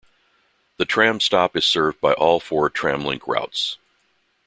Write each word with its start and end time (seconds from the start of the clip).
The 0.77 0.85
tram 0.85 1.19
stop 1.19 1.55
is 1.55 1.63
served 1.63 2.01
by 2.01 2.13
all 2.13 2.39
four 2.39 2.71
Tramlink 2.71 3.27
routes. 3.27 3.77